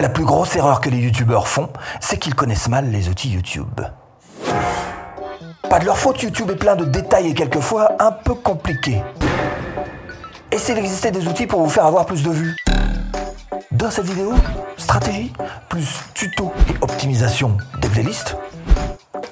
[0.00, 1.68] La plus grosse erreur que les youtubeurs font,
[2.00, 3.80] c'est qu'ils connaissent mal les outils YouTube.
[5.68, 9.02] Pas de leur faute, YouTube est plein de détails et quelquefois un peu compliqués.
[10.52, 12.56] Essayez d'exister des outils pour vous faire avoir plus de vues.
[13.72, 14.34] Dans cette vidéo,
[14.76, 15.32] stratégie,
[15.68, 18.36] plus tuto et optimisation des playlists,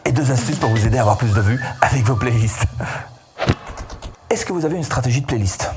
[0.04, 2.64] et deux astuces pour vous aider à avoir plus de vues avec vos playlists.
[4.30, 5.70] Est-ce que vous avez une stratégie de playlist?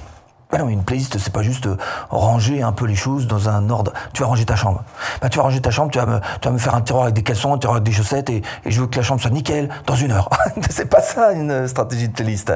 [0.60, 1.78] Non, une playlist, c'est pas juste euh,
[2.10, 3.94] ranger un peu les choses dans un ordre.
[4.14, 4.84] Tu vas ranger ta chambre.
[5.21, 7.54] Bah, tu vas ranger ta chambre, tu vas me, faire un tiroir avec des caleçons,
[7.54, 9.96] un tiroir avec des chaussettes, et, et je veux que la chambre soit nickel dans
[9.96, 10.29] une heure.
[10.70, 12.51] c'est pas ça une stratégie de playlist.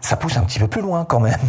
[0.00, 1.40] Ça pousse un petit peu plus loin quand même.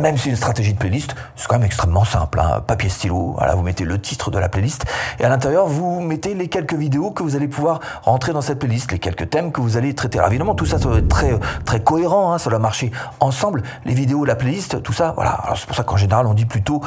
[0.00, 2.40] Même si une stratégie de playlist, c'est quand même extrêmement simple.
[2.40, 2.62] Hein.
[2.66, 4.84] Papier stylo, voilà, vous mettez le titre de la playlist
[5.20, 8.58] et à l'intérieur vous mettez les quelques vidéos que vous allez pouvoir rentrer dans cette
[8.58, 10.18] playlist, les quelques thèmes que vous allez traiter.
[10.18, 13.62] Alors évidemment tout ça, ça doit être très très cohérent, hein, ça doit marcher ensemble.
[13.84, 15.32] Les vidéos, la playlist, tout ça, voilà.
[15.32, 16.80] Alors c'est pour ça qu'en général on dit plutôt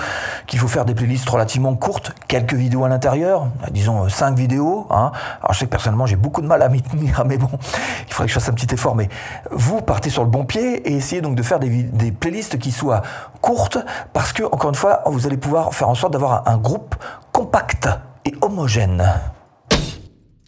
[0.47, 4.87] qu'il faut faire des playlists relativement courtes, quelques vidéos à l'intérieur, disons 5 euh, vidéos.
[4.89, 5.11] Hein.
[5.41, 7.49] Alors je sais que personnellement j'ai beaucoup de mal à m'y tenir, mais bon,
[8.07, 8.95] il faudrait que je fasse un petit effort.
[8.95, 9.09] Mais
[9.51, 12.71] vous partez sur le bon pied et essayez donc de faire des, des playlists qui
[12.71, 13.03] soient
[13.41, 13.77] courte
[14.13, 16.95] parce que, encore une fois, vous allez pouvoir faire en sorte d'avoir un groupe
[17.31, 17.87] compact
[18.25, 19.03] et homogène.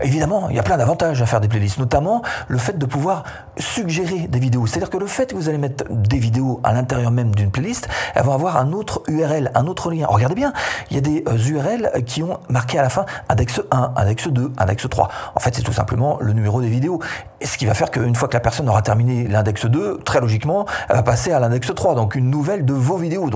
[0.04, 3.24] Évidemment, il y a plein d'avantages à faire des playlists, notamment le fait de pouvoir
[3.58, 4.68] suggérer des vidéos.
[4.68, 7.90] C'est-à-dire que le fait que vous allez mettre des vidéos à l'intérieur même d'une playlist,
[8.14, 10.06] elles vont avoir un autre URL, un autre lien.
[10.08, 10.54] Regardez bien,
[10.92, 14.28] il y a des URL euh, qui ont marqué à la fin index 1, index
[14.28, 15.10] 2, index 3.
[15.34, 17.00] En fait, c'est tout simplement le numéro des vidéos.
[17.44, 20.68] Ce qui va faire qu'une fois que la personne aura terminé l'index 2, très logiquement,
[20.90, 23.32] elle va passer à l'index 3, donc une nouvelle de vos vidéos.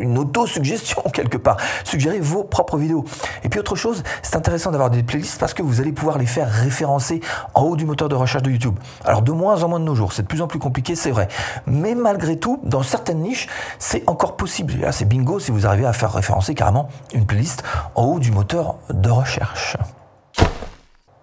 [0.00, 1.56] Une auto-suggestion quelque part.
[1.84, 3.04] Suggérez vos propres vidéos.
[3.44, 6.26] Et puis autre chose, c'est intéressant d'avoir des playlists parce que vous allez pouvoir les
[6.26, 7.20] faire référencer
[7.54, 8.78] en haut du moteur de recherche de YouTube.
[9.04, 11.10] Alors de moins en moins de nos jours, c'est de plus en plus compliqué, c'est
[11.10, 11.28] vrai.
[11.66, 13.48] Mais malgré tout, dans certaines niches,
[13.78, 14.74] c'est encore possible.
[14.80, 17.62] là, c'est bingo si vous arrivez à faire référencer carrément une playlist
[17.94, 19.76] en haut du moteur de recherche.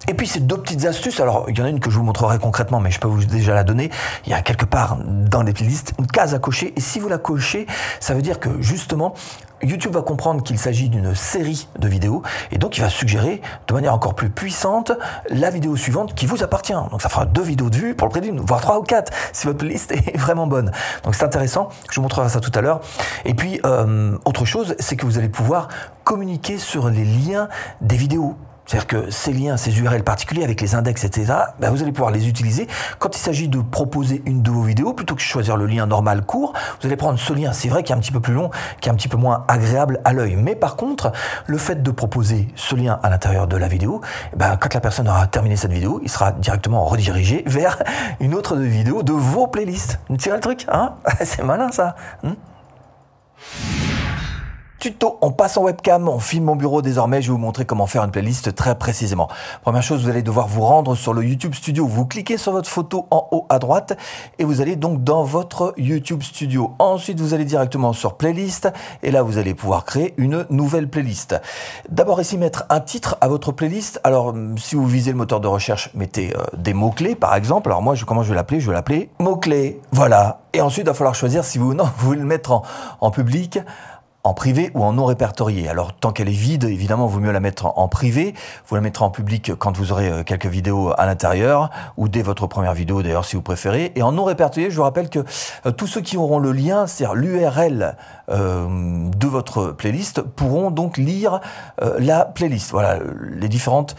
[0.08, 2.04] Et puis ces deux petites astuces, alors il y en a une que je vous
[2.04, 3.92] montrerai concrètement, mais je peux vous déjà la donner.
[4.26, 7.10] Il y a quelque part dans les playlists une case à cocher, et si vous
[7.10, 7.68] la cochez,
[8.00, 9.14] ça veut dire que justement
[9.62, 13.74] YouTube va comprendre qu'il s'agit d'une série de vidéos et donc il va suggérer de
[13.74, 14.92] manière encore plus puissante
[15.30, 16.74] la vidéo suivante qui vous appartient.
[16.92, 19.12] Donc ça fera deux vidéos de vue pour le prix d'une, voire trois ou quatre
[19.34, 20.72] si votre liste est vraiment bonne.
[21.04, 22.80] Donc c'est intéressant, je vous montrerai ça tout à l'heure.
[23.26, 25.68] Et puis euh, autre chose, c'est que vous allez pouvoir
[26.04, 27.50] communiquer sur les liens
[27.82, 28.36] des vidéos.
[28.70, 32.12] C'est-à-dire que ces liens, ces URL particuliers avec les index, etc., ben vous allez pouvoir
[32.12, 32.68] les utiliser
[33.00, 34.94] quand il s'agit de proposer une de vos vidéos.
[34.94, 37.82] Plutôt que de choisir le lien normal court, vous allez prendre ce lien, c'est vrai,
[37.82, 40.14] qui est un petit peu plus long, qui est un petit peu moins agréable à
[40.14, 40.36] l'œil.
[40.36, 41.12] Mais par contre,
[41.48, 44.02] le fait de proposer ce lien à l'intérieur de la vidéo,
[44.36, 47.82] ben, quand la personne aura terminé cette vidéo, il sera directement redirigé vers
[48.20, 50.00] une autre vidéo de vos playlists.
[50.10, 50.94] Vous tirez le truc, hein?
[51.24, 51.96] C'est malin ça.
[52.24, 52.36] Hein?
[54.80, 57.86] Tuto, on passe en webcam, on filme mon bureau désormais, je vais vous montrer comment
[57.86, 59.28] faire une playlist très précisément.
[59.62, 62.70] Première chose, vous allez devoir vous rendre sur le YouTube Studio, vous cliquez sur votre
[62.70, 63.98] photo en haut à droite
[64.38, 66.76] et vous allez donc dans votre YouTube Studio.
[66.80, 68.72] Ensuite, vous allez directement sur playlist
[69.04, 71.36] et là, vous allez pouvoir créer une nouvelle playlist.
[71.90, 74.00] D'abord ici, mettre un titre à votre playlist.
[74.06, 77.68] Alors, si vous visez le moteur de recherche, mettez euh, des mots-clés par exemple.
[77.70, 78.62] Alors moi, je, comment je vais l'appeler?
[78.62, 79.82] Je vais l'appeler mots-clés.
[79.92, 80.40] Voilà.
[80.54, 82.62] Et ensuite, il va falloir choisir si vous, non, vous voulez le mettre
[83.02, 83.60] en public
[84.24, 85.70] en privé ou en non répertorié.
[85.70, 88.34] Alors tant qu'elle est vide, évidemment, vaut mieux la mettre en privé.
[88.68, 92.22] Vous la mettrez en public quand vous aurez euh, quelques vidéos à l'intérieur ou dès
[92.22, 93.92] votre première vidéo d'ailleurs si vous préférez.
[93.96, 95.20] Et en non répertorié, je vous rappelle que
[95.66, 97.96] euh, tous ceux qui auront le lien, c'est-à-dire l'URL
[98.30, 101.40] euh, de votre playlist, pourront donc lire
[101.98, 102.72] la playlist.
[102.72, 103.96] Voilà les différentes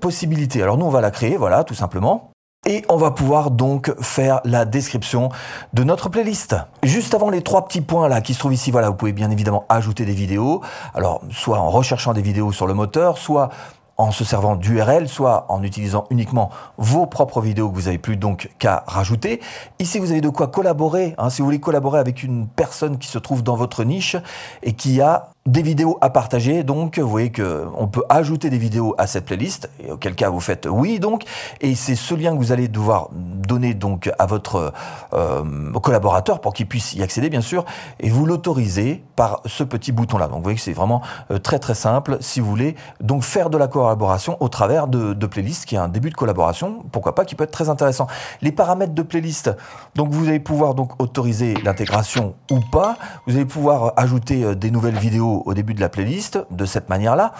[0.00, 0.62] possibilités.
[0.62, 2.33] Alors nous, on va la créer, voilà, tout simplement.
[2.66, 5.28] Et on va pouvoir donc faire la description
[5.74, 6.56] de notre playlist.
[6.82, 9.30] Juste avant les trois petits points là qui se trouvent ici, voilà, vous pouvez bien
[9.30, 10.62] évidemment ajouter des vidéos.
[10.94, 13.50] Alors, soit en recherchant des vidéos sur le moteur, soit
[13.96, 18.16] en se servant d'URL, soit en utilisant uniquement vos propres vidéos que vous avez plus
[18.16, 19.40] donc qu'à rajouter.
[19.78, 21.14] Ici, vous avez de quoi collaborer.
[21.18, 24.16] Hein, si vous voulez collaborer avec une personne qui se trouve dans votre niche
[24.62, 26.62] et qui a des vidéos à partager.
[26.62, 29.68] Donc, vous voyez que on peut ajouter des vidéos à cette playlist.
[29.78, 31.24] Et auquel cas, vous faites oui, donc.
[31.60, 34.72] Et c'est ce lien que vous allez devoir donner donc à votre
[35.12, 37.66] euh, collaborateur pour qu'il puisse y accéder, bien sûr.
[38.00, 40.28] Et vous l'autorisez par ce petit bouton-là.
[40.28, 43.50] Donc, vous voyez que c'est vraiment euh, très, très simple si vous voulez donc faire
[43.50, 46.84] de la collaboration au travers de, de playlists qui est un début de collaboration.
[46.90, 48.06] Pourquoi pas, qui peut être très intéressant.
[48.40, 49.50] Les paramètres de playlist.
[49.94, 52.96] Donc, vous allez pouvoir donc autoriser l'intégration ou pas.
[53.26, 56.88] Vous allez pouvoir ajouter euh, des nouvelles vidéos au début de la playlist de cette
[56.88, 57.32] manière-là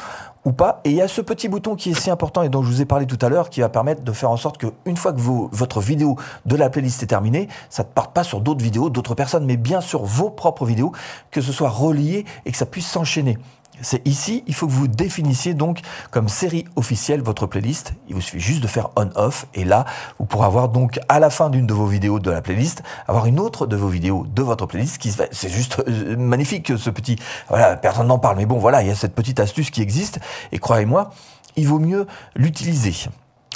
[0.44, 0.80] ou pas.
[0.84, 2.82] Et il y a ce petit bouton qui est si important et dont je vous
[2.82, 5.12] ai parlé tout à l'heure qui va permettre de faire en sorte que une fois
[5.12, 8.90] que votre vidéo de la playlist est terminée, ça ne parte pas sur d'autres vidéos
[8.90, 10.92] d'autres personnes, mais bien sur vos propres vidéos,
[11.30, 13.38] que ce soit relié et que ça puisse s'enchaîner.
[13.80, 15.80] C'est ici, il faut que vous définissiez donc
[16.10, 17.94] comme série officielle votre playlist.
[18.08, 19.84] Il vous suffit juste de faire on-off et là,
[20.18, 23.26] vous pourrez avoir donc à la fin d'une de vos vidéos de la playlist, avoir
[23.26, 27.16] une autre de vos vidéos de votre playlist qui c'est juste euh, magnifique ce petit,
[27.48, 30.20] voilà, personne n'en parle, mais bon voilà, il y a cette petite astuce qui existe
[30.52, 31.10] et croyez-moi,
[31.56, 32.94] il vaut mieux l'utiliser.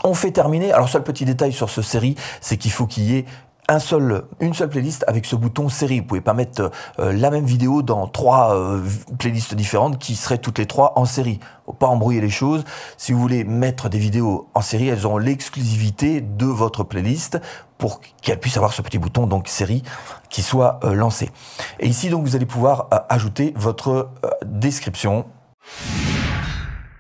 [0.05, 0.73] On fait terminer.
[0.73, 3.25] Alors, seul petit détail sur ce série, c'est qu'il faut qu'il y ait
[3.69, 6.01] un seul, une seule playlist avec ce bouton série.
[6.01, 8.83] Vous pouvez pas mettre euh, la même vidéo dans trois euh,
[9.19, 11.39] playlists différentes qui seraient toutes les trois en série.
[11.79, 12.65] Pas embrouiller les choses.
[12.97, 17.39] Si vous voulez mettre des vidéos en série, elles auront l'exclusivité de votre playlist
[17.77, 19.83] pour qu'elles puissent avoir ce petit bouton donc série
[20.31, 21.31] qui soit euh, lancé.
[21.79, 24.11] Et ici donc vous allez pouvoir ajouter votre
[24.47, 25.27] description.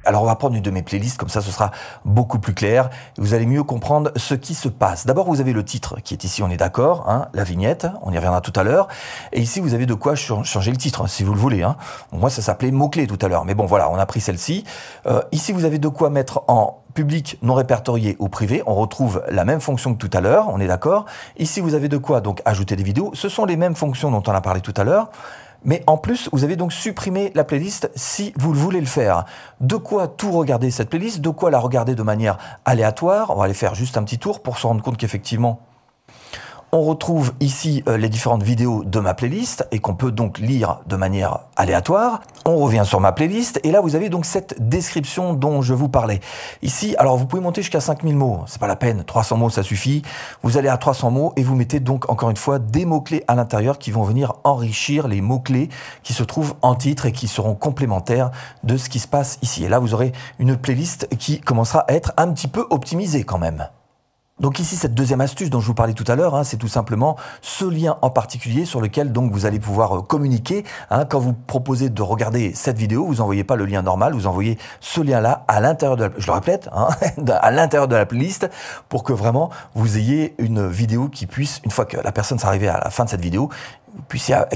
[0.09, 1.71] Alors on va prendre une de mes playlists, comme ça ce sera
[2.07, 2.89] beaucoup plus clair.
[3.19, 5.05] Vous allez mieux comprendre ce qui se passe.
[5.05, 8.11] D'abord vous avez le titre qui est ici, on est d'accord, hein, la vignette, on
[8.11, 8.89] y reviendra tout à l'heure.
[9.33, 11.63] Et ici vous avez de quoi changer le titre, si vous le voulez.
[11.63, 11.77] Hein.
[12.11, 14.65] Moi ça s'appelait mots-clés tout à l'heure, mais bon voilà, on a pris celle-ci.
[15.07, 19.23] Euh, ici vous avez de quoi mettre en public non répertorié ou privé, on retrouve
[19.29, 21.05] la même fonction que tout à l'heure, on est d'accord.
[21.37, 24.23] Ici vous avez de quoi donc ajouter des vidéos, ce sont les mêmes fonctions dont
[24.27, 25.11] on a parlé tout à l'heure.
[25.65, 29.25] Mais en plus, vous avez donc supprimé la playlist si vous voulez le faire.
[29.61, 33.31] De quoi tout regarder cette playlist, de quoi la regarder de manière aléatoire?
[33.31, 35.61] On va aller faire juste un petit tour pour se rendre compte qu'effectivement,
[36.73, 40.81] on retrouve ici euh, les différentes vidéos de ma playlist et qu'on peut donc lire
[40.87, 42.21] de manière aléatoire.
[42.45, 45.89] On revient sur ma playlist et là vous avez donc cette description dont je vous
[45.89, 46.21] parlais.
[46.63, 49.63] Ici, alors vous pouvez monter jusqu'à 5000 mots, c'est pas la peine, 300 mots ça
[49.63, 50.03] suffit.
[50.43, 53.35] Vous allez à 300 mots et vous mettez donc encore une fois des mots-clés à
[53.35, 55.71] l'intérieur qui vont venir enrichir les mots-clés
[56.03, 58.31] qui se trouvent en titre et qui seront complémentaires
[58.63, 59.65] de ce qui se passe ici.
[59.65, 63.39] Et là vous aurez une playlist qui commencera à être un petit peu optimisée quand
[63.39, 63.69] même.
[64.41, 66.69] Donc ici, cette deuxième astuce dont je vous parlais tout à l'heure, hein, c'est tout
[66.69, 70.65] simplement ce lien en particulier sur lequel vous allez pouvoir euh, communiquer.
[70.91, 71.05] Hein.
[71.07, 74.57] quand vous proposez de regarder cette vidéo, vous envoyez pas le lien normal, vous envoyez
[74.81, 76.89] ce lien-là à l'intérieur de la, je répète, hein,
[77.41, 78.49] à l'intérieur de la playlist
[78.89, 82.47] pour que vraiment vous ayez une vidéo qui puisse, une fois que la personne s'est
[82.47, 83.51] arrivée à la fin de cette vidéo,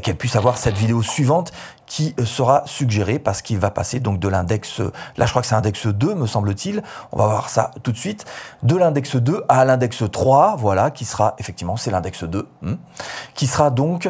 [0.03, 1.53] qu'elle puisse avoir cette vidéo suivante
[1.87, 4.81] qui euh, sera suggérée parce qu'il va passer donc de l'index,
[5.17, 6.83] là je crois que c'est index 2 me semble-t-il,
[7.13, 8.25] on va voir ça tout de suite,
[8.63, 12.75] de l'index 2 à l'index 3, voilà, qui sera effectivement, c'est l'index 2, hmm,
[13.35, 14.09] qui sera donc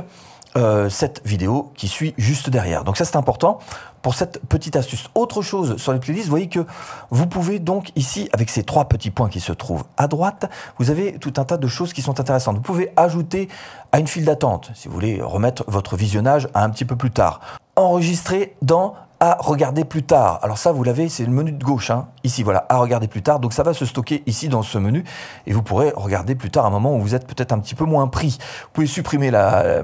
[0.57, 2.85] euh, cette vidéo qui suit juste derrière.
[2.85, 3.59] Donc ça c'est important
[4.03, 5.09] pour cette petite astuce.
[5.15, 6.67] Autre chose sur les playlists, vous voyez que
[7.11, 10.91] vous pouvez donc ici, avec ces trois petits points qui se trouvent à droite, vous
[10.91, 12.57] avez tout un tas de choses qui sont intéressantes.
[12.57, 13.49] Vous pouvez ajouter
[13.93, 17.11] à une file d'attente, si vous voulez remettre votre visionnage à un petit peu plus
[17.11, 17.41] tard.
[17.77, 20.41] Enregistrer dans à regarder plus tard.
[20.43, 22.09] Alors ça, vous l'avez, c'est le menu de gauche, hein.
[22.25, 23.39] ici, voilà, à regarder plus tard.
[23.39, 25.05] Donc ça va se stocker ici dans ce menu
[25.47, 27.77] et vous pourrez regarder plus tard à un moment où vous êtes peut-être un petit
[27.77, 28.37] peu moins pris.
[28.41, 29.83] Vous pouvez supprimer la, euh,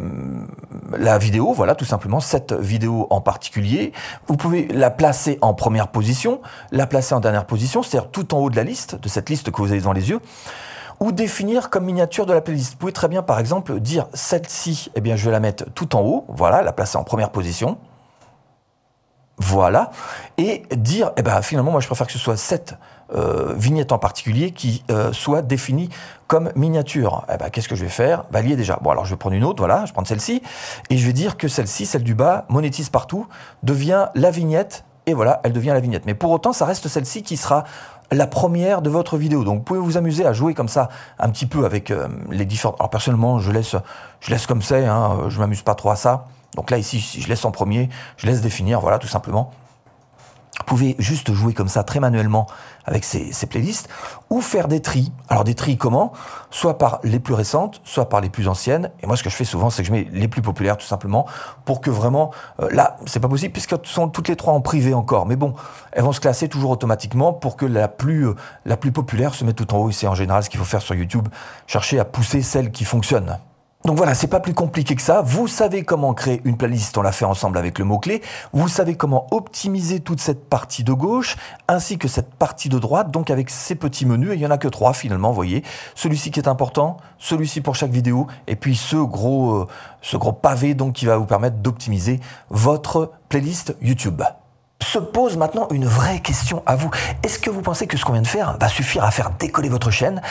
[0.98, 3.92] la vidéo, voilà, tout simplement, cette vidéo en particulier.
[4.26, 6.40] Vous pouvez la placer en première position,
[6.70, 9.50] la placer en dernière position, c'est-à-dire tout en haut de la liste, de cette liste
[9.50, 10.20] que vous avez dans les yeux
[11.00, 12.72] ou définir comme miniature de la playlist.
[12.72, 15.94] Vous pouvez très bien, par exemple, dire celle-ci, eh bien, je vais la mettre tout
[15.94, 17.78] en haut, voilà, la placer en première position.
[19.38, 19.90] Voilà.
[20.36, 22.76] Et dire, eh ben, finalement, moi, je préfère que ce soit cette
[23.14, 25.88] euh, vignette en particulier qui euh, soit définie
[26.26, 27.24] comme miniature.
[27.32, 28.24] Eh ben, qu'est-ce que je vais faire?
[28.30, 28.78] Bah, Lier déjà.
[28.82, 30.42] Bon, alors je vais prendre une autre, voilà, je prends celle-ci,
[30.90, 33.26] et je vais dire que celle-ci, celle du bas, monétise partout,
[33.62, 36.04] devient la vignette, et voilà, elle devient la vignette.
[36.04, 37.64] Mais pour autant, ça reste celle-ci qui sera
[38.10, 39.44] la première de votre vidéo.
[39.44, 42.44] Donc vous pouvez vous amuser à jouer comme ça un petit peu avec euh, les
[42.44, 42.74] différents.
[42.78, 43.76] Alors personnellement, je laisse,
[44.20, 46.26] je laisse comme c'est, hein, je m'amuse pas trop à ça.
[46.54, 49.52] Donc là, ici, si je laisse en premier, je laisse définir, voilà, tout simplement.
[50.58, 52.46] Vous pouvez juste jouer comme ça très manuellement
[52.84, 53.88] avec ces, playlists
[54.28, 55.12] ou faire des tris.
[55.28, 56.12] Alors des tris comment?
[56.50, 58.90] Soit par les plus récentes, soit par les plus anciennes.
[59.00, 60.86] Et moi ce que je fais souvent c'est que je mets les plus populaires tout
[60.86, 61.26] simplement
[61.64, 64.94] pour que vraiment euh, là c'est pas possible puisqu'elles sont toutes les trois en privé
[64.94, 65.26] encore.
[65.26, 65.54] Mais bon,
[65.92, 69.44] elles vont se classer toujours automatiquement pour que la plus euh, la plus populaire se
[69.44, 69.90] mette tout en haut.
[69.90, 71.28] Et c'est en général ce qu'il faut faire sur YouTube,
[71.66, 73.38] chercher à pousser celles qui fonctionnent.
[73.84, 75.22] Donc voilà, c'est pas plus compliqué que ça.
[75.22, 78.22] Vous savez comment créer une playlist, on l'a fait ensemble avec le mot-clé.
[78.52, 81.36] Vous savez comment optimiser toute cette partie de gauche,
[81.68, 84.32] ainsi que cette partie de droite, donc avec ces petits menus.
[84.32, 85.62] Et il y en a que trois finalement, vous voyez.
[85.94, 89.66] Celui-ci qui est important, celui-ci pour chaque vidéo, et puis ce gros, euh,
[90.02, 92.20] ce gros pavé donc qui va vous permettre d'optimiser
[92.50, 94.22] votre playlist YouTube
[94.82, 96.90] se pose maintenant une vraie question à vous.
[97.22, 99.68] Est-ce que vous pensez que ce qu'on vient de faire va suffire à faire décoller
[99.68, 100.22] votre chaîne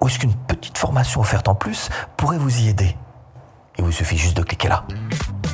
[0.00, 2.96] Ou est-ce qu'une petite formation offerte en plus pourrait vous y aider?
[3.78, 4.84] Il vous suffit juste de cliquer là.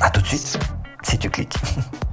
[0.01, 0.59] A tout de suite,
[1.03, 1.57] si tu cliques.